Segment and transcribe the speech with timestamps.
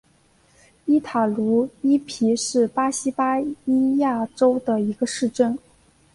[0.87, 5.59] 伊塔茹伊皮是巴西巴伊亚州的一个市镇。